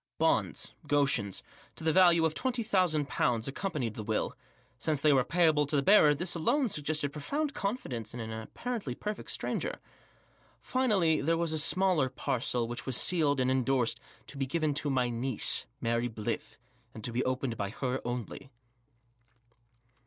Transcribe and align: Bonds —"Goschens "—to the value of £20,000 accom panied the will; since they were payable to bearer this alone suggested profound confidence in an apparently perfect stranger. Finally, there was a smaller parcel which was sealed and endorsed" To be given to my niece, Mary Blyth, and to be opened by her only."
Bonds 0.17 0.73
—"Goschens 0.89 1.43
"—to 1.75 1.83
the 1.83 1.93
value 1.93 2.25
of 2.25 2.33
£20,000 2.33 3.05
accom 3.05 3.71
panied 3.71 3.93
the 3.93 4.01
will; 4.03 4.35
since 4.79 4.99
they 4.99 5.13
were 5.13 5.23
payable 5.23 5.67
to 5.67 5.79
bearer 5.83 6.15
this 6.15 6.33
alone 6.33 6.67
suggested 6.69 7.13
profound 7.13 7.53
confidence 7.53 8.11
in 8.11 8.19
an 8.19 8.31
apparently 8.31 8.95
perfect 8.95 9.29
stranger. 9.29 9.79
Finally, 10.59 11.21
there 11.21 11.37
was 11.37 11.53
a 11.53 11.59
smaller 11.59 12.09
parcel 12.09 12.67
which 12.67 12.87
was 12.87 12.97
sealed 12.97 13.39
and 13.39 13.51
endorsed" 13.51 13.99
To 14.29 14.39
be 14.39 14.47
given 14.47 14.73
to 14.73 14.89
my 14.89 15.11
niece, 15.11 15.67
Mary 15.79 16.09
Blyth, 16.09 16.57
and 16.95 17.03
to 17.03 17.11
be 17.11 17.23
opened 17.23 17.55
by 17.55 17.69
her 17.69 18.01
only." 18.03 18.49